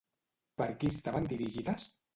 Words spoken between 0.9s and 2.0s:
estaven dirigides?